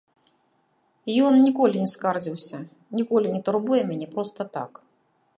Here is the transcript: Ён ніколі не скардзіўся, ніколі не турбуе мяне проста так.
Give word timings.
Ён 1.25 1.35
ніколі 1.47 1.77
не 1.83 1.89
скардзіўся, 1.93 2.57
ніколі 3.01 3.27
не 3.35 3.41
турбуе 3.49 3.81
мяне 3.91 4.07
проста 4.15 4.41
так. 4.57 4.71